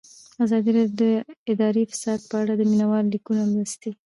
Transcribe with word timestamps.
ازادي 0.43 0.71
راډیو 0.77 0.95
د 1.01 1.03
اداري 1.51 1.83
فساد 1.91 2.19
په 2.29 2.35
اړه 2.41 2.53
د 2.55 2.61
مینه 2.69 2.85
والو 2.89 3.11
لیکونه 3.15 3.43
لوستي. 3.53 3.91